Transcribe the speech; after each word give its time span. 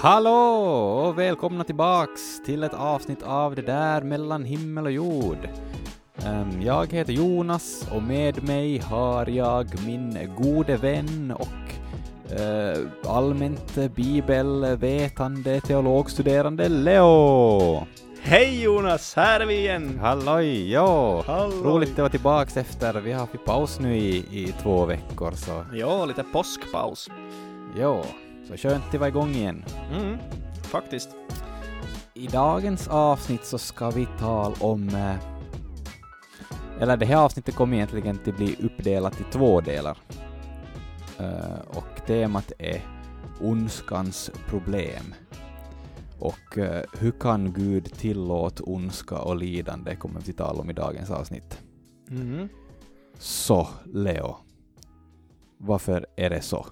Hallå 0.00 0.30
och 1.06 1.18
välkomna 1.18 1.64
tillbaks 1.64 2.42
till 2.44 2.62
ett 2.62 2.74
avsnitt 2.74 3.22
av 3.22 3.54
det 3.54 3.62
där 3.62 4.00
mellan 4.02 4.44
himmel 4.44 4.84
och 4.84 4.92
jord. 4.92 5.48
Ehm, 6.26 6.62
jag 6.62 6.92
heter 6.92 7.12
Jonas 7.12 7.88
och 7.92 8.02
med 8.02 8.42
mig 8.48 8.78
har 8.78 9.26
jag 9.26 9.66
min 9.86 10.18
gode 10.36 10.76
vän 10.76 11.34
och 11.38 12.32
eh, 12.40 12.78
allmänt 13.06 13.74
bibelvetande 13.94 15.60
teologstuderande 15.60 16.68
Leo. 16.68 17.86
Hej 18.20 18.62
Jonas, 18.62 19.14
här 19.16 19.40
är 19.40 19.46
vi 19.46 19.54
igen! 19.58 19.98
Halloj, 20.02 20.72
ja. 20.72 21.22
Halloj. 21.26 21.62
Roligt 21.64 21.92
att 21.92 21.98
vara 21.98 22.08
tillbaks 22.08 22.56
efter, 22.56 23.00
vi 23.00 23.12
har 23.12 23.20
haft 23.20 23.44
paus 23.44 23.80
nu 23.80 23.96
i, 23.96 24.16
i 24.16 24.54
två 24.62 24.84
veckor 24.84 25.30
så 25.32 25.64
Ja, 25.72 26.04
lite 26.04 26.22
påskpaus. 26.22 27.08
ja, 27.78 28.04
så 28.48 28.56
skönt 28.56 28.84
att 28.88 28.94
vara 28.94 29.08
igång 29.08 29.30
igen. 29.34 29.64
Mm, 29.92 30.18
faktiskt. 30.62 31.08
I 32.14 32.26
dagens 32.26 32.88
avsnitt 32.88 33.44
så 33.44 33.58
ska 33.58 33.90
vi 33.90 34.06
tala 34.18 34.56
om... 34.60 34.88
eh, 34.88 35.14
Eller 36.80 36.96
det 36.96 37.06
här 37.06 37.16
avsnittet 37.16 37.54
kommer 37.54 37.76
egentligen 37.76 38.16
att 38.26 38.36
bli 38.36 38.56
uppdelat 38.62 39.20
i 39.20 39.24
två 39.32 39.60
delar. 39.60 39.98
Eh, 41.18 41.60
Och 41.76 42.06
temat 42.06 42.52
är 42.58 42.80
ondskans 43.40 44.30
problem. 44.46 45.14
Och 46.18 46.58
eh, 46.58 46.82
hur 46.98 47.10
kan 47.10 47.52
Gud 47.52 47.84
tillåta 47.84 48.62
ondska 48.64 49.18
och 49.18 49.36
lidande 49.36 49.96
kommer 49.96 50.20
vi 50.20 50.30
att 50.32 50.36
tala 50.38 50.60
om 50.60 50.70
i 50.70 50.72
dagens 50.72 51.10
avsnitt. 51.10 51.58
Mm. 52.10 52.48
Så, 53.18 53.68
Leo. 53.84 54.36
Varför 55.58 56.06
är 56.16 56.30
det 56.30 56.40
så? 56.42 56.66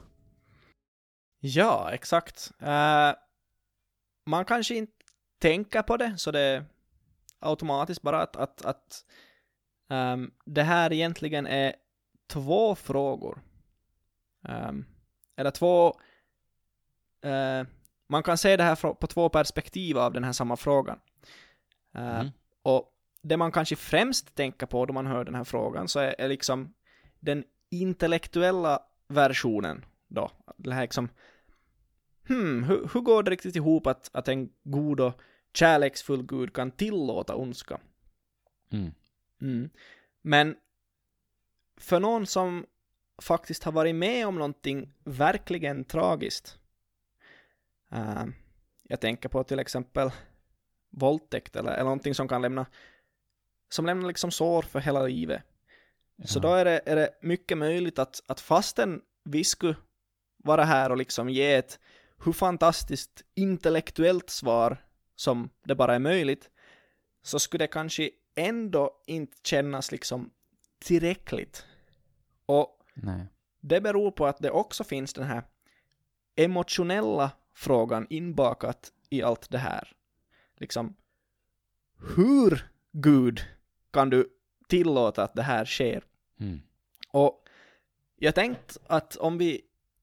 Ja, 1.47 1.91
exakt. 1.93 2.53
Eh, 2.61 3.13
man 4.27 4.45
kanske 4.45 4.75
inte 4.75 4.93
tänker 5.39 5.83
på 5.83 5.97
det, 5.97 6.15
så 6.19 6.31
det 6.31 6.41
är 6.41 6.65
automatiskt 7.39 8.03
bara 8.03 8.23
att, 8.23 8.37
att, 8.37 8.65
att 8.65 9.05
ehm, 9.91 10.31
det 10.45 10.63
här 10.63 10.93
egentligen 10.93 11.47
är 11.47 11.75
två 12.29 12.75
frågor. 12.75 13.43
Ehm, 14.49 14.85
eller 15.37 15.51
två... 15.51 16.01
eh, 17.23 17.67
man 18.09 18.23
kan 18.23 18.39
se 18.39 18.57
det 18.57 18.63
här 18.63 18.95
på 18.95 19.07
två 19.07 19.29
perspektiv 19.29 19.99
av 19.99 20.13
den 20.13 20.25
här 20.25 20.33
samma 20.33 20.57
frågan. 20.57 21.01
Eh, 21.95 22.21
Mm. 22.21 22.31
Och 22.63 22.93
det 23.23 23.37
man 23.37 23.53
kanske 23.53 23.77
främst 23.77 24.35
tänker 24.35 24.67
på 24.67 24.87
då 24.87 24.93
man 24.93 25.07
hör 25.07 25.25
den 25.25 25.35
här 25.35 25.45
frågan 25.45 25.89
så 25.89 25.99
är, 26.01 26.15
är 26.21 26.29
liksom 26.29 26.75
den 27.21 27.45
intellektuella 27.71 28.83
versionen 29.09 29.85
då. 30.09 30.31
Det 30.57 30.75
här 30.75 30.83
liksom, 30.83 31.09
hmm, 32.29 32.63
hur, 32.65 32.89
hur 32.95 33.01
går 33.01 33.23
det 33.23 33.31
riktigt 33.31 33.57
ihop 33.57 33.87
att, 33.87 34.11
att 34.13 34.29
en 34.29 34.51
god 34.63 35.01
och 35.01 35.21
kärleksfull 35.53 36.23
Gud 36.27 36.53
kan 36.53 36.71
tillåta 36.71 37.35
ondska? 37.37 37.81
Mm. 38.71 38.91
Mm. 39.41 39.71
Men 40.23 40.57
för 41.77 42.01
någon 42.01 42.27
som 42.27 42.67
faktiskt 43.23 43.65
har 43.65 43.73
varit 43.73 43.95
med 43.95 44.27
om 44.27 44.35
någonting 44.35 44.93
verkligen 45.05 45.85
tragiskt. 45.85 46.59
eh, 47.93 48.25
jag 48.83 49.01
tänker 49.01 49.29
på 49.29 49.45
till 49.45 49.59
exempel 49.59 50.11
våldtäkt 50.91 51.57
eller, 51.57 51.73
eller 51.73 51.85
någonting 51.85 52.15
som 52.15 52.29
kan 52.29 52.43
lämna 52.43 52.67
som 53.69 53.87
lämnar 53.87 54.09
liksom 54.09 54.31
sår 54.31 54.63
för 54.63 54.81
hela 54.81 55.03
livet. 55.03 55.43
Så 56.25 56.39
Ja. 56.39 56.43
då 56.43 56.55
är 56.55 56.65
det, 56.65 56.81
är 56.87 56.97
det 56.97 57.11
mycket 57.21 57.59
möjligt 57.59 57.99
att, 57.99 58.23
att 58.27 58.41
fastän 58.41 59.03
vi 59.25 59.45
skulle 59.45 59.77
vara 60.37 60.65
här 60.65 60.91
och 60.91 60.97
liksom 60.97 61.29
ge 61.29 61.55
ett 61.55 61.81
hur 62.25 62.33
fantastiskt 62.33 63.25
intellektuellt 63.35 64.31
svar 64.31 64.85
som 65.17 65.51
det 65.65 65.75
bara 65.75 65.95
är 65.95 65.99
möjligt, 65.99 66.51
så 67.23 67.39
skulle 67.39 67.65
det 67.65 67.69
kanske 67.69 68.11
ändå 68.35 69.03
inte 69.07 69.37
kännas 69.43 69.93
liksom 69.93 70.31
tillräckligt. 70.79 71.67
Och 72.47 72.83
Nej. 72.95 73.27
det 73.61 73.81
beror 73.81 74.11
på 74.11 74.27
att 74.27 74.39
det 74.39 74.51
också 74.51 74.85
finns 74.85 75.13
den 75.13 75.25
här 75.25 75.43
emotionella 76.37 77.31
frågan 77.55 78.07
inbakat 78.11 78.93
i 79.11 79.23
allt 79.23 79.51
det 79.51 79.59
här. 79.59 79.93
Liksom, 80.57 80.97
hur 82.17 82.71
Gud 82.93 83.41
kan 83.91 84.11
du 84.11 84.29
tillåta 84.69 85.23
att 85.23 85.35
det 85.35 85.43
här 85.43 85.65
sker? 85.65 86.05
Mm. 86.41 86.61
Och 87.11 87.45
jag 88.17 88.35
tänkt 88.35 88.77
att 88.87 89.17
om 89.17 89.39
vi 89.39 89.61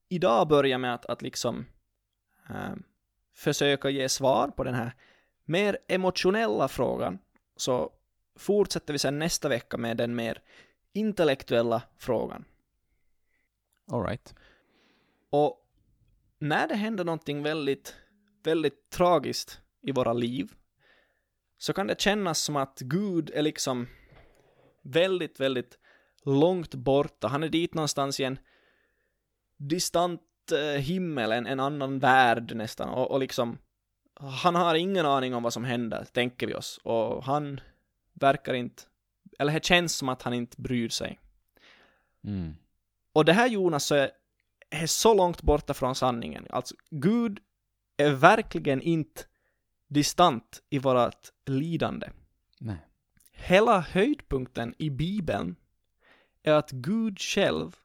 idag 0.10 0.48
börjar 0.48 0.78
med 0.78 0.94
att, 0.94 1.06
att 1.06 1.22
liksom 1.22 1.66
försöka 3.34 3.90
ge 3.90 4.10
svar 4.10 4.48
på 4.48 4.64
den 4.64 4.74
här 4.74 4.96
mer 5.46 5.78
emotionella 5.88 6.68
frågan 6.68 7.20
så 7.56 7.92
fortsätter 8.36 8.94
vi 8.94 9.00
sen 9.00 9.20
nästa 9.20 9.50
vecka 9.50 9.78
med 9.78 9.98
den 9.98 10.16
mer 10.16 10.42
intellektuella 10.94 11.82
frågan. 11.98 12.46
All 13.92 14.04
right. 14.04 14.36
Och 15.30 15.70
när 16.40 16.68
det 16.68 16.76
händer 16.76 17.04
någonting 17.04 17.44
väldigt, 17.44 17.96
väldigt 18.44 18.90
tragiskt 18.90 19.62
i 19.82 19.92
våra 19.92 20.14
liv 20.14 20.54
så 21.58 21.74
kan 21.74 21.88
det 21.88 22.02
kännas 22.02 22.40
som 22.40 22.56
att 22.56 22.80
Gud 22.80 23.32
är 23.34 23.42
liksom 23.42 23.88
väldigt, 24.82 25.40
väldigt 25.40 25.78
långt 26.26 26.76
borta. 26.76 27.28
Han 27.28 27.44
är 27.44 27.50
dit 27.50 27.74
någonstans 27.74 28.20
i 28.20 28.24
en 28.24 28.40
distant 29.58 30.22
himmel, 30.80 31.32
en, 31.32 31.48
en 31.48 31.60
annan 31.60 32.00
värld 32.00 32.56
nästan. 32.56 32.90
Och, 32.90 33.12
och 33.12 33.20
liksom, 33.20 33.58
han 34.16 34.56
har 34.56 34.76
ingen 34.76 35.06
aning 35.06 35.36
om 35.36 35.44
vad 35.44 35.54
som 35.54 35.64
händer, 35.64 36.06
tänker 36.12 36.48
vi 36.48 36.54
oss. 36.54 36.80
Och 36.84 37.24
han 37.24 37.60
verkar 38.14 38.54
inte, 38.54 38.84
eller 39.40 39.54
det 39.54 39.66
känns 39.66 39.96
som 39.96 40.10
att 40.10 40.22
han 40.22 40.34
inte 40.34 40.62
bryr 40.62 40.90
sig. 40.90 41.20
Mm. 42.24 42.56
Och 43.14 43.26
det 43.26 43.34
här 43.34 43.48
Jonas 43.48 43.86
så 43.86 43.96
är, 43.96 44.12
är 44.70 44.88
så 44.88 45.14
långt 45.14 45.42
borta 45.42 45.74
från 45.74 45.96
sanningen. 45.96 46.48
Alltså, 46.50 46.76
Gud 46.90 47.40
är 47.98 48.12
verkligen 48.12 48.82
inte 48.82 49.24
distant 49.88 50.62
i 50.70 50.80
vårt 50.80 51.30
lidande. 51.46 52.10
Nej. 52.60 52.78
Hela 53.32 53.80
höjdpunkten 53.80 54.76
i 54.78 54.90
Bibeln 54.90 55.56
är 56.44 56.54
att 56.54 56.72
Gud 56.72 57.20
själv 57.20 57.76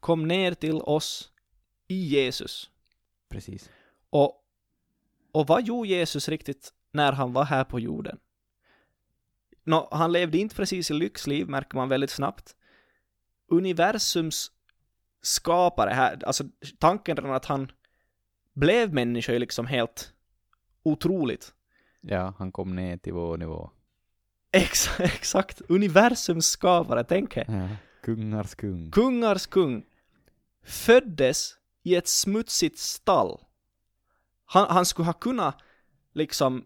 kom 0.00 0.28
ner 0.28 0.54
till 0.54 0.80
oss 0.80 1.32
i 1.94 2.06
Jesus. 2.06 2.70
Precis. 3.28 3.70
Och, 4.10 4.44
och 5.32 5.46
vad 5.46 5.66
gjorde 5.66 5.88
Jesus 5.88 6.28
riktigt 6.28 6.72
när 6.92 7.12
han 7.12 7.32
var 7.32 7.44
här 7.44 7.64
på 7.64 7.80
jorden? 7.80 8.18
Nå, 9.64 9.88
han 9.92 10.12
levde 10.12 10.38
inte 10.38 10.54
precis 10.54 10.90
i 10.90 10.94
lyxliv, 10.94 11.48
märker 11.48 11.76
man 11.76 11.88
väldigt 11.88 12.10
snabbt. 12.10 12.56
Universums 13.48 14.52
skapare 15.22 15.90
här, 15.90 16.24
alltså 16.26 16.44
tanken 16.78 17.16
redan 17.16 17.32
att 17.32 17.44
han 17.44 17.72
blev 18.52 18.94
människa 18.94 19.32
är 19.32 19.38
liksom 19.38 19.66
helt 19.66 20.12
otroligt. 20.82 21.54
Ja, 22.00 22.34
han 22.38 22.52
kom 22.52 22.76
ner 22.76 22.96
till 22.96 23.12
vår 23.12 23.36
nivå. 23.36 23.70
Ex 24.52 24.88
exakt, 25.00 25.62
universums 25.68 26.46
skapare, 26.46 27.04
tänk 27.04 27.36
er. 27.36 27.44
Ja. 27.48 27.68
Kungars 28.02 28.54
kung. 28.54 28.90
Kungars 28.90 29.46
kung 29.46 29.84
föddes 30.62 31.58
i 31.84 31.94
ett 31.94 32.08
smutsigt 32.08 32.78
stall. 32.78 33.40
Han, 34.44 34.66
han 34.70 34.86
skulle 34.86 35.06
ha 35.06 35.12
kunnat 35.12 35.62
liksom 36.12 36.64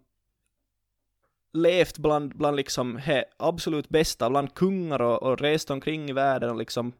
levt 1.52 1.98
bland, 1.98 2.36
bland 2.36 2.56
liksom 2.56 2.96
he, 2.96 3.24
absolut 3.36 3.88
bästa, 3.88 4.30
bland 4.30 4.54
kungar 4.54 5.02
och, 5.02 5.22
och 5.22 5.40
rest 5.40 5.70
omkring 5.70 6.10
i 6.10 6.12
världen 6.12 6.50
och 6.50 6.56
liksom 6.56 6.92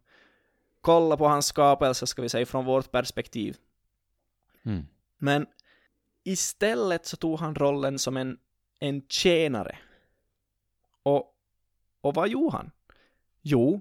kolla 0.81 1.17
på 1.17 1.29
hans 1.29 1.47
skapelse, 1.47 2.06
ska 2.06 2.23
vi 2.23 2.29
säga, 2.29 2.47
från 2.47 2.65
vårt 2.65 2.91
perspektiv. 2.91 3.56
Mm. 4.62 4.87
Men 5.19 5.47
istället 6.25 7.06
så 7.06 7.17
tog 7.17 7.38
han 7.38 7.55
rollen 7.55 7.99
som 7.99 8.17
en, 8.17 8.38
en 8.81 9.03
tjänare. 9.09 9.79
Och, 11.03 11.35
och 12.00 12.14
vad 12.14 12.29
gjorde 12.29 12.56
han? 12.56 12.71
Jo, 13.43 13.81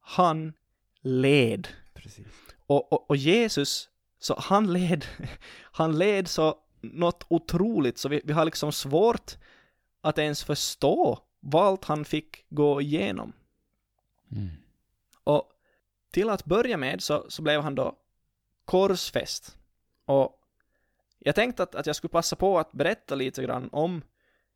han 0.00 0.52
led. 1.00 1.68
Precis. 1.94 2.45
Och, 2.66 2.92
och, 2.92 3.10
och 3.10 3.16
Jesus, 3.16 3.88
så 4.18 4.34
han 4.38 4.72
led, 4.72 5.04
han 5.62 5.98
led 5.98 6.28
så 6.28 6.58
något 6.80 7.24
otroligt, 7.28 7.98
så 7.98 8.08
vi, 8.08 8.20
vi 8.24 8.32
har 8.32 8.44
liksom 8.44 8.72
svårt 8.72 9.36
att 10.00 10.18
ens 10.18 10.44
förstå 10.44 11.18
vad 11.40 11.66
allt 11.66 11.84
han 11.84 12.04
fick 12.04 12.44
gå 12.48 12.80
igenom. 12.80 13.32
Mm. 14.32 14.50
Och 15.24 15.52
till 16.10 16.30
att 16.30 16.44
börja 16.44 16.76
med 16.76 17.02
så, 17.02 17.26
så 17.28 17.42
blev 17.42 17.60
han 17.60 17.74
då 17.74 17.96
korsfäst. 18.64 19.58
Och 20.04 20.40
jag 21.18 21.34
tänkte 21.34 21.62
att, 21.62 21.74
att 21.74 21.86
jag 21.86 21.96
skulle 21.96 22.10
passa 22.10 22.36
på 22.36 22.58
att 22.58 22.72
berätta 22.72 23.14
lite 23.14 23.42
grann 23.42 23.68
om 23.72 24.02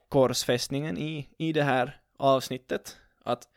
korsfästningen 0.08 0.98
i, 0.98 1.28
i 1.38 1.52
det 1.52 1.62
här 1.62 2.00
avsnittet. 2.16 2.96
Att 3.22 3.48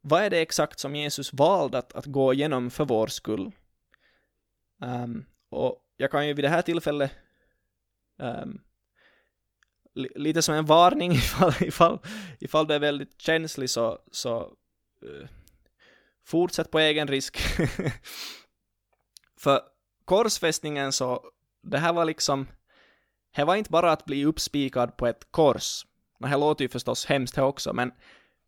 vad 0.00 0.22
är 0.22 0.30
det 0.30 0.38
exakt 0.38 0.80
som 0.80 0.96
Jesus 0.96 1.32
valde 1.32 1.78
att, 1.78 1.92
att 1.92 2.06
gå 2.06 2.34
igenom 2.34 2.70
för 2.70 2.84
vår 2.84 3.06
skull? 3.06 3.52
Ehm, 4.82 5.24
och 5.48 5.84
jag 5.96 6.10
kan 6.10 6.26
ju 6.26 6.34
vid 6.34 6.44
det 6.44 6.48
här 6.48 6.62
tillfället 6.62 7.12
Um, 8.18 8.60
li, 9.94 10.08
lite 10.14 10.42
som 10.42 10.54
en 10.54 10.66
varning 10.66 11.12
ifall, 11.12 11.52
ifall, 11.60 11.98
ifall 12.40 12.66
du 12.66 12.74
är 12.74 12.78
väldigt 12.78 13.20
känslig 13.20 13.70
så, 13.70 13.98
så 14.10 14.52
uh, 15.04 15.26
fortsätt 16.24 16.70
på 16.70 16.78
egen 16.78 17.08
risk. 17.08 17.38
För 19.40 19.60
korsfästningen 20.04 20.92
så, 20.92 21.30
det 21.62 21.78
här 21.78 21.92
var 21.92 22.04
liksom, 22.04 22.46
det 23.36 23.44
var 23.44 23.56
inte 23.56 23.70
bara 23.70 23.92
att 23.92 24.04
bli 24.04 24.24
uppspikad 24.24 24.96
på 24.96 25.06
ett 25.06 25.26
kors. 25.30 25.86
Det 26.18 26.26
här 26.26 26.38
låter 26.38 26.64
ju 26.64 26.68
förstås 26.68 27.06
hemskt 27.06 27.34
det 27.34 27.42
också, 27.42 27.72
men 27.72 27.92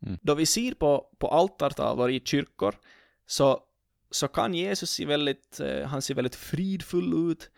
mm. 0.05 0.17
då 0.21 0.35
vi 0.35 0.45
ser 0.45 0.73
på, 0.73 1.09
på 1.19 1.27
altartavlor 1.27 2.11
i 2.11 2.21
kyrkor 2.25 2.75
så, 3.25 3.63
så 4.11 4.27
kan 4.27 4.53
Jesus 4.53 4.91
se 4.91 5.05
väldigt, 5.05 5.59
uh, 5.61 5.83
han 5.83 6.01
ser 6.01 6.15
väldigt 6.15 6.35
fridfull 6.35 7.31
ut 7.31 7.49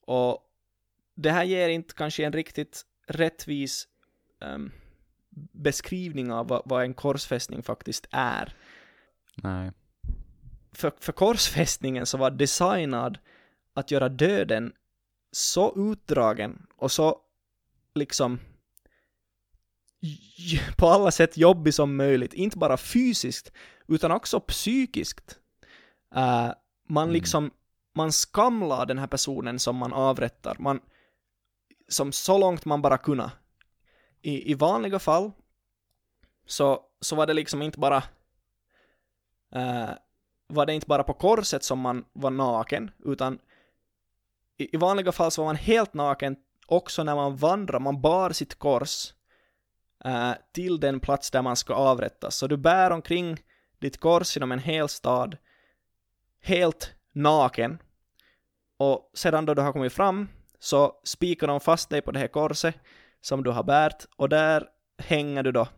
och 0.00 0.42
det 1.14 1.30
här 1.30 1.44
ger 1.44 1.68
inte 1.68 1.94
kanske 1.94 2.24
en 2.24 2.32
riktigt 2.32 2.82
rättvis 3.06 3.88
um, 4.40 4.72
beskrivning 5.52 6.32
av 6.32 6.48
vad, 6.48 6.62
vad, 6.64 6.84
en 6.84 6.94
korsfästning 6.94 7.62
faktiskt 7.62 8.06
är. 8.10 8.54
Nej. 9.34 9.72
För, 10.72 10.92
för 11.00 11.12
korsfästningen 11.12 12.06
så 12.06 12.18
var 12.18 12.30
designad 12.30 13.18
att 13.74 13.90
göra 13.90 14.08
döden 14.08 14.72
så 15.32 15.92
utdragen 15.92 16.66
och 16.76 16.92
så 16.92 17.20
liksom 17.94 18.38
på 20.76 20.86
alla 20.86 21.10
sätt 21.10 21.36
jobbig 21.36 21.74
som 21.74 21.96
möjligt, 21.96 22.34
inte 22.34 22.58
bara 22.58 22.76
fysiskt 22.76 23.52
utan 23.88 24.10
också 24.10 24.40
psykiskt. 24.40 25.38
Uh, 26.16 26.52
man 26.88 27.02
mm. 27.02 27.12
liksom, 27.12 27.50
man 27.94 28.12
skamlar 28.12 28.86
den 28.86 28.98
här 28.98 29.06
personen 29.06 29.58
som 29.58 29.76
man 29.76 29.92
avrättar, 29.92 30.56
man, 30.58 30.80
som 31.88 32.12
så 32.12 32.38
långt 32.38 32.64
man 32.64 32.82
bara 32.82 32.98
kunna. 32.98 33.32
I, 34.22 34.50
i 34.50 34.54
vanliga 34.54 34.98
fall 34.98 35.32
så, 36.46 36.80
så 37.00 37.16
var 37.16 37.26
det 37.26 37.34
liksom 37.34 37.62
inte 37.62 37.78
bara 37.78 37.96
uh, 39.56 39.90
var 40.48 40.66
det 40.66 40.74
inte 40.74 40.86
bara 40.86 41.04
på 41.04 41.14
korset 41.14 41.64
som 41.64 41.80
man 41.80 42.04
var 42.12 42.30
naken, 42.30 42.90
utan 43.04 43.38
i, 44.58 44.74
i 44.74 44.76
vanliga 44.76 45.12
fall 45.12 45.30
så 45.30 45.42
var 45.42 45.48
man 45.48 45.56
helt 45.56 45.94
naken 45.94 46.36
också 46.66 47.04
när 47.04 47.14
man 47.14 47.36
vandrade, 47.36 47.84
man 47.84 48.00
bar 48.00 48.30
sitt 48.30 48.54
kors 48.54 49.14
uh, 50.06 50.32
till 50.52 50.80
den 50.80 51.00
plats 51.00 51.30
där 51.30 51.42
man 51.42 51.56
ska 51.56 51.74
avrättas. 51.74 52.36
Så 52.36 52.46
du 52.46 52.56
bär 52.56 52.90
omkring 52.90 53.36
ditt 53.78 54.00
kors 54.00 54.36
genom 54.36 54.52
en 54.52 54.58
hel 54.58 54.88
stad, 54.88 55.36
helt 56.46 56.94
naken, 57.12 57.78
och 58.78 59.10
sedan 59.14 59.46
då 59.46 59.54
du 59.54 59.62
har 59.62 59.72
kommit 59.72 59.92
fram 59.92 60.28
så 60.58 60.92
spikar 61.04 61.46
de 61.46 61.60
fast 61.60 61.90
dig 61.90 62.02
på 62.02 62.12
det 62.12 62.18
här 62.18 62.28
korset 62.28 62.74
som 63.20 63.42
du 63.42 63.50
har 63.50 63.62
bärt 63.62 64.04
och 64.16 64.28
där 64.28 64.68
hänger 64.98 65.42
du 65.42 65.52
då 65.52 65.68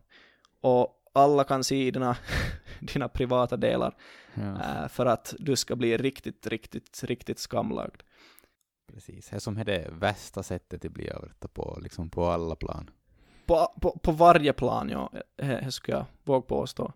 och 0.61 0.94
alla 1.12 1.44
kan 1.44 1.65
se 1.65 1.91
dina, 1.91 2.17
dina 2.81 3.09
privata 3.09 3.56
delar 3.56 3.97
ja. 4.35 4.82
äh, 4.82 4.88
för 4.88 5.06
att 5.06 5.35
du 5.38 5.56
ska 5.56 5.76
bli 5.76 5.97
riktigt, 5.97 6.47
riktigt, 6.47 7.05
riktigt 7.05 7.38
skamlagd. 7.38 8.03
Precis, 8.93 9.29
det 9.29 9.41
som 9.41 9.56
är 9.56 9.65
det 9.65 9.88
värsta 9.93 10.43
sättet 10.43 10.85
att 10.85 10.93
bli 10.93 11.11
avrättad 11.11 11.53
på, 11.55 11.79
liksom 11.82 12.11
på 12.11 12.26
alla 12.26 12.56
plan. 12.56 12.91
På, 13.47 13.75
på, 13.81 13.99
på 14.03 14.12
varje 14.12 14.53
plan, 14.53 14.88
ja, 14.88 15.12
det 15.37 15.73
skulle 15.73 15.97
jag 15.97 16.06
våga 16.25 16.47
påstå. 16.47 16.93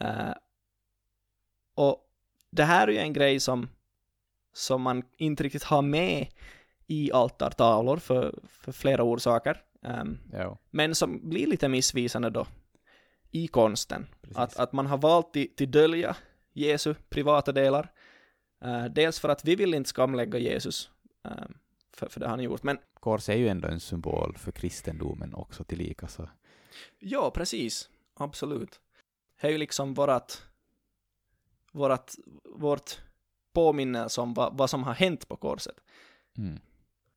Äh, 0.00 0.30
det 2.50 2.64
här 2.64 2.88
är 2.88 2.92
ju 2.92 2.98
en 2.98 3.12
grej 3.12 3.40
som, 3.40 3.68
som 4.52 4.82
man 4.82 5.02
inte 5.16 5.42
riktigt 5.42 5.62
har 5.62 5.82
med 5.82 6.26
i 6.86 7.12
altartavlor 7.12 7.96
för, 7.96 8.38
för 8.48 8.72
flera 8.72 9.02
orsaker. 9.02 9.62
Um, 9.82 10.18
men 10.70 10.94
som 10.94 11.30
blir 11.30 11.46
lite 11.46 11.68
missvisande 11.68 12.30
då 12.30 12.46
i 13.30 13.48
konsten. 13.48 14.06
Att, 14.34 14.56
att 14.56 14.72
man 14.72 14.86
har 14.86 14.98
valt 14.98 15.32
till, 15.32 15.56
till 15.56 15.70
dölja 15.70 16.16
Jesu 16.52 16.94
privata 17.08 17.52
delar. 17.52 17.92
Uh, 18.64 18.84
dels 18.84 19.20
för 19.20 19.28
att 19.28 19.44
vi 19.44 19.56
vill 19.56 19.74
inte 19.74 19.90
skamlägga 19.90 20.38
Jesus, 20.38 20.90
uh, 21.26 21.32
för, 21.92 22.08
för 22.08 22.20
det 22.20 22.26
har 22.26 22.30
han 22.30 22.42
gjort, 22.44 22.62
men... 22.62 22.78
Kors 22.94 23.28
är 23.28 23.36
ju 23.36 23.48
ändå 23.48 23.68
en 23.68 23.80
symbol 23.80 24.36
för 24.38 24.52
kristendomen 24.52 25.34
också 25.34 25.64
tillika, 25.64 26.08
så... 26.08 26.28
Ja, 26.98 27.30
precis. 27.30 27.90
Absolut. 28.14 28.80
Det 29.40 29.46
är 29.46 29.50
ju 29.50 29.58
liksom 29.58 29.94
vårat, 29.94 30.46
vårat, 31.70 32.16
vårt 32.44 33.00
påminnelse 33.52 34.20
om 34.20 34.34
vad, 34.34 34.56
vad 34.56 34.70
som 34.70 34.82
har 34.82 34.94
hänt 34.94 35.28
på 35.28 35.36
korset. 35.36 35.76
Mm. 36.38 36.58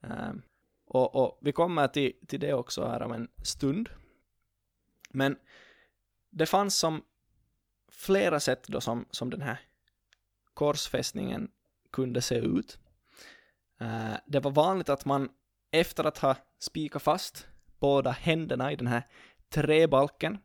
Um, 0.01 0.41
och, 0.85 1.15
och, 1.15 1.39
vi 1.41 1.51
kommer 1.51 1.87
till, 1.87 2.13
till 2.27 2.39
det 2.39 2.53
också 2.53 2.85
här 2.85 3.01
om 3.01 3.11
en 3.11 3.27
stund. 3.43 3.89
Men 5.09 5.37
det 6.29 6.45
fanns 6.45 6.75
som 6.75 7.03
flera 7.91 8.39
sätt 8.39 8.67
då 8.67 8.81
som, 8.81 9.05
som 9.11 9.29
den 9.29 9.41
här 9.41 9.59
korsfästningen 10.53 11.51
kunde 11.91 12.21
se 12.21 12.35
ut. 12.35 12.79
Uh, 13.81 14.15
det 14.25 14.39
var 14.39 14.51
vanligt 14.51 14.89
att 14.89 15.05
man 15.05 15.29
efter 15.71 16.03
att 16.03 16.17
ha 16.17 16.35
spikat 16.59 17.01
fast 17.01 17.47
båda 17.79 18.11
händerna 18.11 18.71
i 18.71 18.75
den 18.75 18.87
här 18.87 19.07
träbalken 19.49 20.37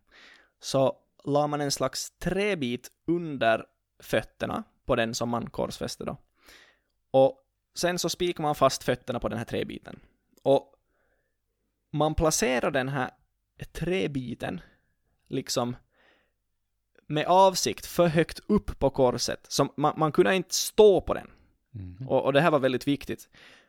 så 0.61 0.97
la 1.25 1.47
man 1.47 1.61
en 1.61 1.71
slags 1.71 2.11
träbit 2.19 2.91
under 3.07 3.67
fötterna 3.99 4.65
på 4.87 4.97
den 4.97 5.15
som 5.15 5.29
man 5.29 5.51
korsfäste 5.51 6.05
då. 6.05 6.17
Och 7.11 7.45
sen 7.75 7.99
så 7.99 8.09
spikar 8.09 8.43
man 8.43 8.55
fast 8.55 8.85
fötterna 8.85 9.21
på 9.21 9.29
den 9.29 9.39
här 9.39 9.45
träbiten. 9.45 10.01
Och 10.43 10.75
man 11.91 12.15
placerar 12.15 12.71
den 12.71 12.89
här 12.89 13.11
träbiten 13.73 14.61
liksom 15.29 15.77
med 17.07 17.27
avsikt 17.27 17.87
för 17.87 18.07
högt 18.07 18.41
upp 18.47 18.79
på 18.79 18.91
korset. 18.91 19.47
Så 19.49 19.69
man, 19.77 19.95
man 19.97 20.13
kunde 20.13 20.35
inte 20.35 20.55
stå 20.55 21.01
på 21.01 21.15
den. 21.15 21.31
Mm. 21.75 22.09
Och, 22.09 22.25
och, 22.25 22.33
det 22.33 22.41
här 22.41 22.51
var 22.51 22.59
väldigt 22.59 22.89
viktigt. 22.89 23.29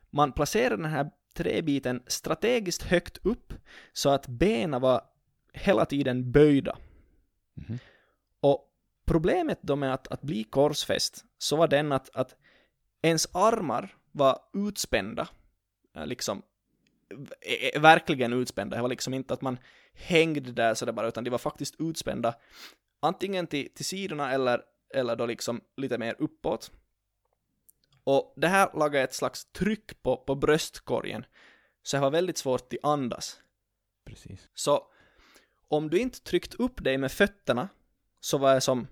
Man 0.09 0.31
placerade 0.31 0.83
den 0.83 0.91
här 0.91 1.09
träbiten 1.33 2.03
strategiskt 2.07 2.83
högt 2.83 3.17
upp 3.25 3.53
så 3.93 4.09
att 4.09 4.27
benen 4.27 4.81
var 4.81 5.01
hela 5.53 5.85
tiden 5.85 6.31
böjda. 6.31 6.77
Mm. 7.67 7.79
Problemet 9.19 9.59
då 9.61 9.75
med 9.75 9.93
att, 9.93 10.07
att 10.07 10.21
bli 10.21 10.43
korsfäst 10.43 11.25
så 11.37 11.55
var 11.55 11.67
den 11.67 11.91
att, 11.91 12.09
att 12.15 12.35
ens 13.01 13.27
armar 13.31 13.95
var 14.11 14.39
utspända, 14.53 15.27
eh, 15.95 16.05
liksom 16.05 16.41
verkligen 17.75 18.33
utspända. 18.33 18.75
Det 18.75 18.81
var 18.81 18.89
liksom 18.89 19.13
inte 19.13 19.33
att 19.33 19.41
man 19.41 19.57
hängde 19.93 20.51
där 20.51 20.73
sådär 20.73 20.93
bara, 20.93 21.07
utan 21.07 21.23
de 21.23 21.29
var 21.29 21.37
faktiskt 21.37 21.75
utspända 21.79 22.35
antingen 22.99 23.47
till, 23.47 23.73
till 23.73 23.85
sidorna 23.85 24.31
eller, 24.31 24.61
eller 24.93 25.15
då 25.15 25.25
liksom 25.25 25.61
lite 25.77 25.97
mer 25.97 26.15
uppåt. 26.19 26.71
Och 28.03 28.33
det 28.35 28.47
här 28.47 28.69
lagade 28.73 29.03
ett 29.03 29.15
slags 29.15 29.45
tryck 29.45 30.01
på, 30.01 30.17
på 30.17 30.35
bröstkorgen, 30.35 31.25
så 31.83 31.97
det 31.97 32.01
var 32.01 32.11
väldigt 32.11 32.37
svårt 32.37 32.73
att 32.73 32.89
andas. 32.89 33.39
Precis. 34.05 34.49
Så 34.53 34.87
om 35.67 35.89
du 35.89 35.99
inte 35.99 36.21
tryckt 36.21 36.53
upp 36.53 36.83
dig 36.83 36.97
med 36.97 37.11
fötterna 37.11 37.69
så 38.19 38.37
var 38.37 38.53
det 38.55 38.61
som 38.61 38.87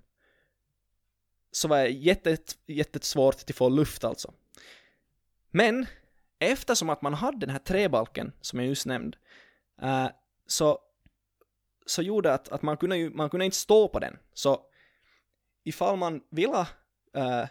så 1.51 1.68
var 1.68 1.77
det 1.77 1.89
jättet, 1.89 2.58
jättesvårt 2.66 3.36
att 3.36 3.56
få 3.56 3.70
luft 3.70 4.04
alltså. 4.04 4.34
Men 5.51 5.86
eftersom 6.39 6.89
att 6.89 7.01
man 7.01 7.13
hade 7.13 7.38
den 7.38 7.50
här 7.50 7.60
träbalken 7.60 8.32
som 8.42 8.60
jag 8.60 8.68
just 8.68 8.86
nämnde, 8.86 9.18
uh, 9.84 10.08
så, 10.48 10.80
så 11.86 12.01
gjorde 12.01 12.34
att, 12.34 12.50
att 12.50 12.62
man, 12.62 12.77
kunde 12.77 12.98
ju, 12.98 13.10
man 13.10 13.30
kunde 13.30 13.46
inte 13.46 13.58
stå 13.58 13.88
på 13.88 14.00
den. 14.00 14.18
Så 14.34 14.62
ifall 15.63 15.98
man 15.98 16.22
ville, 16.30 16.68
uh, 17.18 17.46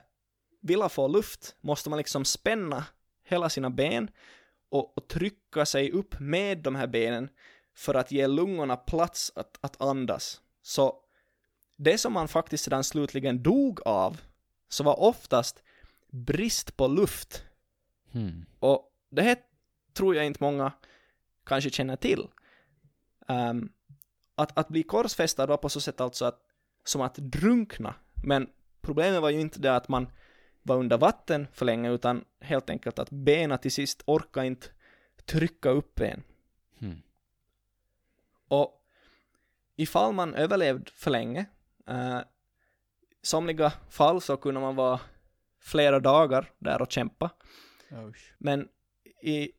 ville 0.61 0.89
få 0.89 1.09
luft 1.09 1.57
måste 1.61 1.91
man 1.91 1.97
liksom 1.97 2.25
spänna 2.25 2.85
hela 3.25 3.49
sina 3.49 3.71
ben 3.71 4.11
och, 4.69 4.99
och, 4.99 5.09
trycka 5.09 5.67
sig 5.67 5.93
upp 5.93 6.21
med 6.21 6.59
de 6.59 6.75
här 6.75 6.87
benen 6.87 7.29
för 7.75 7.95
att 7.95 8.13
ge 8.13 8.27
lungorna 8.27 8.77
plats 8.77 9.33
att, 9.35 9.59
att 9.61 9.81
andas. 9.81 10.41
Så 10.63 11.03
det 11.77 11.99
som 11.99 12.13
man 12.13 12.29
faktiskt 12.29 12.65
sedan 12.65 12.85
slutligen 12.85 13.43
dog 13.43 13.81
av 13.85 14.21
så 14.69 14.85
var 14.85 15.01
oftast 15.01 15.63
brist 16.11 16.77
på 16.77 16.87
luft 16.87 17.47
Hmm. 18.17 18.47
Och 18.59 18.93
det 19.11 19.23
här 19.23 19.37
tror 19.93 20.15
jag 20.17 20.27
inte 20.27 20.43
många 20.43 20.73
kanske 21.45 21.71
känner 21.71 21.97
till. 21.97 22.29
Um, 23.29 23.73
att, 24.35 24.59
att 24.59 24.69
bli 24.69 24.83
korsfästad 24.83 25.47
var 25.47 25.57
på 25.57 25.69
så 25.69 25.81
sätt 25.81 26.01
alltså 26.01 26.25
att, 26.25 26.41
som 26.85 27.01
att 27.01 27.15
drunkna. 27.15 27.95
Men 28.25 28.51
problemet 28.81 29.23
var 29.23 29.31
ju 29.31 29.41
inte 29.41 29.61
det 29.61 29.77
att 29.77 29.89
man 29.89 30.09
var 30.63 30.77
under 30.77 30.99
vatten 30.99 31.47
för 31.53 31.67
länge, 31.67 31.91
utan 31.91 32.25
helt 32.41 32.71
enkelt 32.71 32.99
att 32.99 33.11
benen 33.11 33.59
till 33.59 33.73
sist 33.73 34.03
orkar 34.07 34.45
inte 34.45 34.67
trycka 35.25 35.71
upp 35.71 36.01
en. 36.01 36.23
Hmm. 36.79 37.03
Och 38.49 38.83
ifall 39.77 40.13
man 40.13 40.35
överlevde 40.35 40.91
för 40.91 41.11
länge, 41.11 41.47
uh, 41.91 42.21
somliga 43.23 43.73
fall 43.91 44.21
så 44.21 44.37
kunde 44.37 44.61
man 44.61 44.77
vara 44.77 45.01
flera 45.61 46.01
dagar 46.01 46.51
där 46.59 46.83
och 46.83 46.93
kämpa. 46.93 47.31
Usch. 47.93 48.35
Men 48.39 48.69
i, 49.23 49.51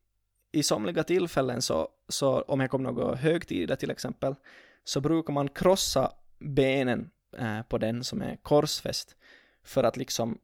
i 0.52 0.64
somliga 0.64 1.04
tillfällen 1.04 1.62
så, 1.62 1.90
så 2.08 2.42
om 2.42 2.60
det 2.60 2.68
kommer 2.68 2.92
några 2.92 3.16
högtider 3.16 3.76
till 3.76 3.92
exempel, 3.92 4.36
så 4.84 5.02
brukar 5.02 5.34
man 5.34 5.50
krossa 5.50 6.12
benen 6.40 7.12
eh, 7.38 7.62
på 7.62 7.78
den 7.78 8.04
som 8.04 8.22
är 8.22 8.36
korsfäst 8.36 9.16
för 9.64 9.84
att 9.84 9.98
liksom 9.98 10.40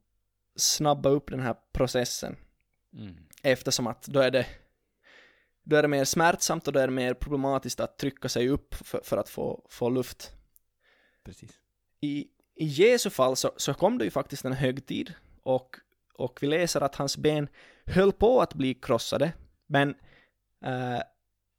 snabba 0.56 1.08
upp 1.08 1.30
den 1.30 1.40
här 1.40 1.56
processen. 1.72 2.36
Mm. 2.92 3.16
Eftersom 3.42 3.86
att 3.86 4.06
då 4.06 4.20
är 4.20 4.30
det 4.30 4.46
då 5.62 5.76
är 5.76 5.82
det 5.82 5.88
mer 5.88 6.04
smärtsamt 6.04 6.66
och 6.66 6.72
då 6.72 6.80
är 6.80 6.86
det 6.86 6.92
mer 6.92 7.14
problematiskt 7.14 7.80
att 7.80 7.98
trycka 7.98 8.28
sig 8.28 8.48
upp 8.48 8.74
för, 8.74 9.00
för 9.04 9.16
att 9.16 9.28
få, 9.28 9.66
få 9.68 9.88
luft. 9.88 10.32
Precis. 11.24 11.50
I, 12.00 12.26
I 12.54 12.64
Jesu 12.64 13.10
fall 13.10 13.36
så, 13.36 13.52
så 13.56 13.74
kom 13.74 13.98
det 13.98 14.04
ju 14.04 14.10
faktiskt 14.10 14.44
en 14.44 14.52
högtid 14.52 15.14
och, 15.42 15.76
och 16.14 16.38
vi 16.42 16.46
läser 16.46 16.80
att 16.80 16.94
hans 16.94 17.16
ben 17.16 17.48
höll 17.86 18.12
på 18.12 18.40
att 18.40 18.54
bli 18.54 18.74
krossade, 18.74 19.32
men 19.66 19.88
eh, 20.64 21.00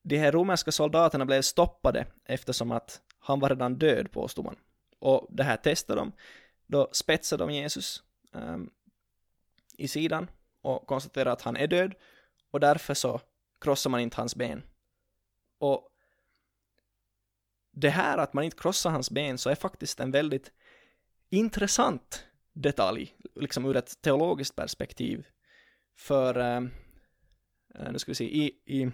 de 0.03 0.17
här 0.17 0.31
romerska 0.31 0.71
soldaterna 0.71 1.25
blev 1.25 1.41
stoppade 1.41 2.05
eftersom 2.25 2.71
att 2.71 3.01
han 3.19 3.39
var 3.39 3.49
redan 3.49 3.75
död, 3.75 4.11
påstod 4.11 4.45
man. 4.45 4.55
Och 4.99 5.27
det 5.29 5.43
här 5.43 5.57
testade 5.57 6.01
de. 6.01 6.11
Då 6.67 6.89
spetsade 6.91 7.43
de 7.43 7.53
Jesus 7.53 8.03
eh, 8.35 8.57
i 9.77 9.87
sidan 9.87 10.27
och 10.61 10.87
konstaterade 10.87 11.31
att 11.31 11.41
han 11.41 11.57
är 11.57 11.67
död 11.67 11.93
och 12.51 12.59
därför 12.59 12.93
så 12.93 13.21
krossar 13.61 13.89
man 13.89 13.99
inte 13.99 14.17
hans 14.17 14.35
ben. 14.35 14.63
Och 15.59 15.89
det 17.75 17.89
här 17.89 18.17
att 18.17 18.33
man 18.33 18.43
inte 18.43 18.57
krossar 18.57 18.89
hans 18.89 19.11
ben 19.11 19.37
så 19.37 19.49
är 19.49 19.55
faktiskt 19.55 19.99
en 19.99 20.11
väldigt 20.11 20.51
intressant 21.29 22.25
detalj, 22.53 23.15
liksom 23.35 23.65
ur 23.65 23.75
ett 23.75 24.01
teologiskt 24.01 24.55
perspektiv. 24.55 25.27
För, 25.95 26.37
eh, 26.37 26.57
eh 27.75 27.91
nu 27.91 27.99
ska 27.99 28.11
vi 28.11 28.15
se, 28.15 28.37
i, 28.37 28.61
i 28.65 28.91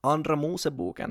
Andra 0.00 0.36
Moseboken 0.36 1.10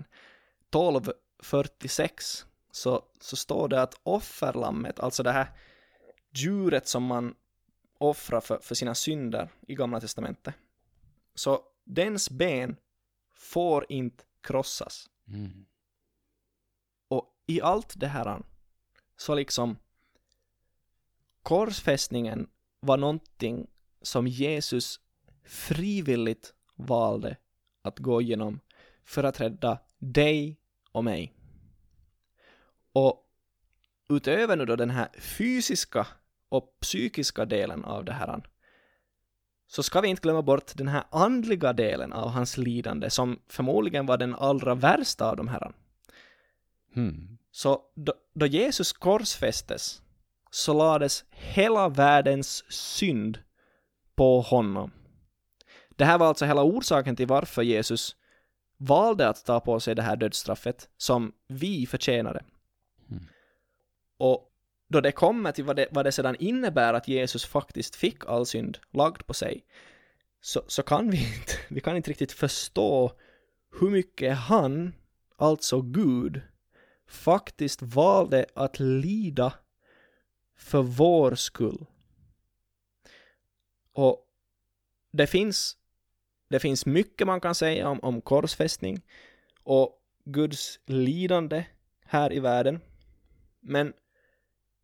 1246 0.70 2.46
så, 2.72 3.04
så 3.20 3.36
står 3.36 3.68
det 3.68 3.82
att 3.82 4.00
offerlammet, 4.04 5.00
alltså 5.00 5.24
det 5.24 5.32
här 5.32 5.48
djuret 6.36 6.88
som 6.88 7.04
man 7.04 7.36
offrar 7.98 8.42
för, 8.42 8.60
för 8.60 8.76
sina 8.76 8.96
synder 8.96 9.50
i 9.68 9.76
Gamla 9.76 10.00
Testamentet, 10.00 10.56
så 11.36 11.64
dens 11.84 12.30
ben 12.30 12.76
får 13.34 13.86
inte 13.90 14.24
krossas. 14.42 15.10
Mm. 15.28 15.66
I 17.50 17.62
allt 17.62 18.00
det 18.00 18.08
här 18.08 18.42
så 19.18 19.36
liksom 19.36 19.78
korsfästningen 21.44 22.48
var 22.80 22.98
någonting 22.98 23.68
som 24.02 24.28
Jesus 24.28 25.00
frivilligt 25.44 26.54
valde 26.76 27.38
att 27.82 28.00
gå 28.00 28.22
igenom 28.22 28.60
för 29.04 29.24
att 29.24 29.42
rädda 29.42 29.80
dig 29.98 30.60
och 30.92 31.04
mig. 31.04 31.34
Och 32.92 33.30
utöver 34.10 34.56
nu 34.56 34.66
då 34.66 34.76
den 34.76 34.90
här 34.90 35.10
fysiska 35.20 36.08
och 36.50 36.78
psykiska 36.80 37.46
delen 37.46 37.86
av 37.86 38.06
det 38.06 38.14
här 38.14 38.50
så 39.68 39.84
ska 39.84 40.02
vi 40.02 40.08
inte 40.08 40.22
glömma 40.22 40.42
bort 40.42 40.72
den 40.76 40.88
här 40.88 41.04
andliga 41.10 41.74
delen 41.74 42.14
av 42.14 42.30
hans 42.30 42.58
lidande 42.58 43.10
som 43.10 43.40
förmodligen 43.48 44.06
var 44.06 44.18
den 44.18 44.36
allra 44.36 44.76
värsta 44.76 45.30
av 45.30 45.38
de 45.38 45.48
här. 45.48 45.74
Hmm. 46.94 47.39
Så 47.52 47.82
då, 47.96 48.14
då 48.34 48.46
Jesus 48.46 48.94
korsfästes 48.94 50.02
så 50.52 50.74
lades 50.74 51.26
hela 51.30 51.90
världens 51.90 52.72
synd 52.72 53.40
på 54.16 54.42
honom. 54.42 54.92
Det 55.90 56.06
här 56.06 56.18
var 56.18 56.28
alltså 56.28 56.46
hela 56.46 56.64
orsaken 56.64 57.16
till 57.16 57.28
varför 57.28 57.62
Jesus 57.62 58.16
valde 58.78 59.30
att 59.30 59.46
ta 59.46 59.60
på 59.60 59.80
sig 59.80 59.96
det 59.96 60.02
här 60.02 60.16
dödsstraffet 60.16 60.90
som 60.98 61.34
vi 61.48 61.86
förtjänade. 61.86 62.44
Mm. 63.12 63.24
Och 64.18 64.50
då 64.88 65.02
det 65.02 65.12
kommer 65.12 65.52
till 65.52 65.64
vad 65.64 65.76
det, 65.76 65.88
vad 65.92 66.06
det 66.06 66.12
sedan 66.12 66.36
innebär 66.40 66.94
att 66.94 67.08
Jesus 67.08 67.46
faktiskt 67.46 67.96
fick 67.96 68.26
all 68.26 68.46
synd 68.46 68.78
lagd 68.92 69.26
på 69.26 69.34
sig, 69.34 69.66
så, 70.42 70.62
så 70.68 70.84
kan 70.84 71.10
vi 71.10 71.18
inte, 71.18 71.54
vi 71.70 71.82
kan 71.82 71.98
inte 71.98 72.10
riktigt 72.10 72.32
förstå 72.32 73.12
hur 73.80 73.90
mycket 73.90 74.38
han, 74.38 74.94
alltså 75.38 75.82
Gud, 75.82 76.42
faktiskt 77.10 77.82
valde 77.82 78.46
att 78.54 78.80
lida 78.80 79.54
för 80.56 80.82
vår 80.82 81.36
skull. 81.36 81.86
Och 83.94 84.28
det 85.12 85.28
finns, 85.28 85.78
det 86.50 86.60
finns 86.60 86.86
mycket 86.86 87.28
man 87.28 87.42
kan 87.42 87.56
säga 87.56 87.90
om, 87.90 88.00
om 88.00 88.22
korsfästning 88.22 89.02
och 89.64 90.02
Guds 90.26 90.80
lidande 90.86 91.66
här 92.06 92.34
i 92.34 92.40
världen. 92.40 92.80
Men 93.60 93.94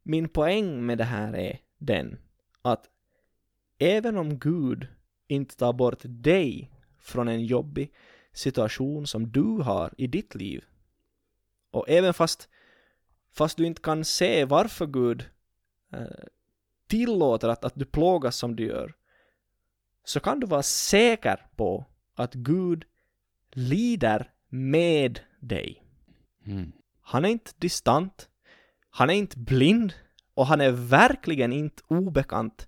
min 0.04 0.30
poäng 0.30 0.86
med 0.86 0.98
det 0.98 1.04
här 1.04 1.36
är 1.36 1.60
den 1.78 2.18
att 2.62 2.90
även 3.78 4.18
om 4.18 4.40
Gud 4.40 4.88
inte 5.28 5.56
tar 5.56 5.74
bort 5.74 6.02
dig 6.04 6.72
från 7.00 7.28
en 7.28 7.46
jobbig 7.46 7.94
situation 8.34 9.08
som 9.08 9.32
du 9.32 9.44
har 9.44 9.94
i 9.98 10.08
ditt 10.08 10.36
liv 10.36 10.66
och 11.76 11.90
även 11.90 12.14
fast, 12.14 12.50
fast 13.32 13.58
du 13.58 13.66
inte 13.66 13.82
kan 13.82 14.06
se 14.06 14.46
varför 14.46 14.86
Gud 14.86 15.30
eh, 15.94 16.26
tillåter 16.88 17.50
att, 17.50 17.66
att 17.66 17.76
du 17.76 17.86
plågas 17.86 18.38
som 18.38 18.56
du 18.56 18.66
gör 18.66 18.94
så 20.04 20.20
kan 20.20 20.40
du 20.40 20.48
vara 20.48 20.64
säker 20.64 21.48
på 21.56 21.86
att 22.16 22.34
Gud 22.34 22.86
lider 23.52 24.32
med 24.50 25.20
dig. 25.40 25.84
Mm. 26.46 26.72
Han 27.02 27.26
är 27.26 27.30
inte 27.30 27.52
distant, 27.58 28.30
han 28.90 29.10
är 29.10 29.14
inte 29.14 29.40
blind 29.40 29.94
och 30.34 30.48
han 30.48 30.62
är 30.62 30.72
verkligen 30.72 31.54
inte 31.54 31.84
obekant 31.88 32.68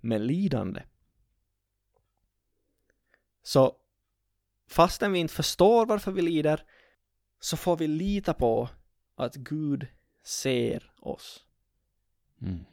med 0.00 0.20
lidande. 0.20 0.82
Så 3.42 3.76
fastän 4.68 5.12
vi 5.12 5.18
inte 5.18 5.34
förstår 5.34 5.86
varför 5.86 6.12
vi 6.12 6.22
lider 6.22 6.64
så 7.40 7.56
får 7.56 7.76
vi 7.76 7.86
lita 7.86 8.34
på 8.34 8.68
att 9.14 9.34
Gud 9.34 9.86
ser 10.22 10.92
oss. 11.00 11.44
Mm. 12.42 12.64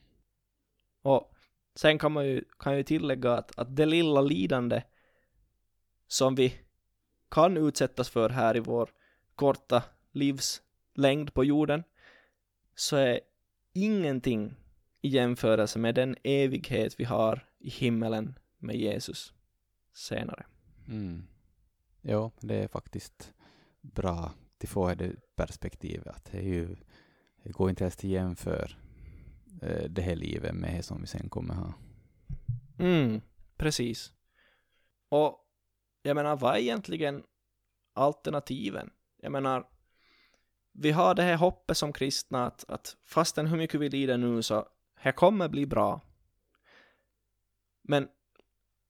Och 1.01 1.35
sen 1.75 1.99
kan 1.99 2.11
man 2.11 2.25
ju, 2.25 2.43
kan 2.59 2.77
ju 2.77 2.83
tillägga 2.83 3.33
att, 3.33 3.59
att 3.59 3.75
det 3.75 3.85
lilla 3.85 4.21
lidande 4.21 4.83
som 6.07 6.35
vi 6.35 6.59
kan 7.29 7.57
utsättas 7.57 8.09
för 8.09 8.29
här 8.29 8.57
i 8.57 8.59
vår 8.59 8.89
korta 9.35 9.83
livslängd 10.11 11.33
på 11.33 11.43
jorden 11.43 11.83
så 12.75 12.95
är 12.95 13.19
ingenting 13.73 14.55
i 15.01 15.09
jämförelse 15.09 15.79
med 15.79 15.95
den 15.95 16.15
evighet 16.23 16.99
vi 16.99 17.03
har 17.03 17.49
i 17.59 17.69
himmelen 17.69 18.39
med 18.57 18.75
Jesus 18.75 19.33
senare. 19.93 20.45
Mm. 20.87 21.27
Jo, 22.01 22.31
det 22.39 22.55
är 22.55 22.67
faktiskt 22.67 23.33
bra 23.81 24.31
att 24.63 24.69
få 24.69 24.93
det 24.93 25.35
perspektivet 25.35 26.07
att 26.07 26.25
det, 26.31 26.37
är 26.37 26.43
ju, 26.43 26.75
det 27.43 27.51
går 27.51 27.69
inte 27.69 27.83
ens 27.83 27.95
till 27.95 28.09
jämför 28.09 28.77
eh, 29.61 29.89
det 29.89 30.01
här 30.01 30.15
livet 30.15 30.55
med 30.55 30.75
det 30.75 30.83
som 30.83 31.01
vi 31.01 31.07
sen 31.07 31.29
kommer 31.29 31.53
ha. 31.53 31.73
Mm, 32.79 33.21
precis. 33.57 34.13
Och 35.09 35.39
jag 36.01 36.15
menar, 36.15 36.35
vad 36.35 36.55
är 36.55 36.59
egentligen 36.59 37.23
alternativen? 37.93 38.89
Jag 39.17 39.31
menar, 39.31 39.67
vi 40.71 40.91
har 40.91 41.15
det 41.15 41.23
här 41.23 41.37
hoppet 41.37 41.77
som 41.77 41.93
kristna 41.93 42.45
att, 42.45 42.69
att 42.69 42.97
fastän 43.05 43.47
hur 43.47 43.57
mycket 43.57 43.79
vi 43.79 43.89
lider 43.89 44.17
nu 44.17 44.41
så 44.41 44.67
här 44.95 45.11
kommer 45.11 45.49
bli 45.49 45.65
bra. 45.65 46.01
Men 47.81 48.07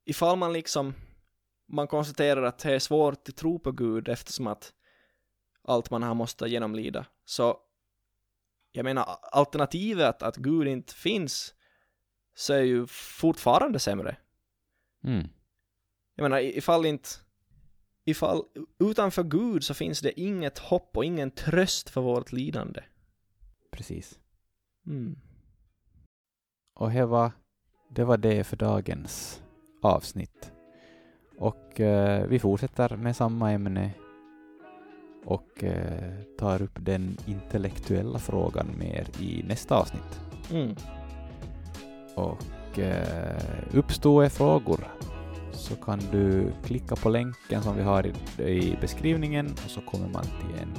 ifall 0.05 0.37
man 0.37 0.53
liksom 0.53 0.93
man 1.65 1.87
konstaterar 1.87 2.43
att 2.43 2.59
det 2.59 2.73
är 2.73 2.79
svårt 2.79 3.29
att 3.29 3.35
tro 3.35 3.59
på 3.59 3.71
Gud 3.71 4.09
eftersom 4.09 4.47
att 4.47 4.73
allt 5.63 5.91
man 5.91 6.03
har 6.03 6.13
måste 6.13 6.47
genomlida. 6.47 7.05
Så 7.25 7.57
jag 8.71 8.83
menar 8.83 9.17
alternativet 9.21 10.05
att, 10.05 10.23
att 10.23 10.35
Gud 10.35 10.67
inte 10.67 10.93
finns 10.93 11.53
så 12.35 12.53
är 12.53 12.61
ju 12.61 12.87
fortfarande 12.87 13.79
sämre. 13.79 14.17
Mm. 15.03 15.27
Jag 16.15 16.23
menar 16.23 16.39
ifall 16.39 16.85
inte 16.85 17.09
ifall 18.05 18.43
utanför 18.79 19.23
Gud 19.23 19.63
så 19.63 19.73
finns 19.73 19.99
det 19.99 20.19
inget 20.19 20.57
hopp 20.59 20.97
och 20.97 21.05
ingen 21.05 21.31
tröst 21.31 21.89
för 21.89 22.01
vårt 22.01 22.31
lidande. 22.31 22.81
Precis. 23.71 24.19
Mm. 24.87 25.19
Och 26.73 26.91
det 26.91 27.05
var, 27.05 27.31
det 27.89 28.03
var 28.03 28.17
det 28.17 28.43
för 28.43 28.57
dagens 28.57 29.43
avsnitt. 29.81 30.51
Och 31.37 31.79
eh, 31.79 32.27
vi 32.27 32.39
fortsätter 32.39 32.97
med 32.97 33.15
samma 33.15 33.51
ämne 33.51 33.91
och 35.25 35.63
eh, 35.63 36.13
tar 36.39 36.61
upp 36.61 36.77
den 36.79 37.17
intellektuella 37.25 38.19
frågan 38.19 38.67
mer 38.79 39.07
i 39.19 39.43
nästa 39.47 39.75
avsnitt. 39.75 40.21
Mm. 40.51 40.75
Och 42.15 42.79
eh, 42.79 43.37
uppstår 43.73 44.29
frågor 44.29 44.87
så 45.51 45.75
kan 45.75 45.99
du 46.11 46.51
klicka 46.65 46.95
på 46.95 47.09
länken 47.09 47.63
som 47.63 47.75
vi 47.75 47.83
har 47.83 48.05
i, 48.05 48.43
i 48.43 48.77
beskrivningen 48.81 49.51
och 49.65 49.71
så 49.71 49.81
kommer 49.81 50.07
man 50.07 50.23
till 50.23 50.61
en, 50.61 50.73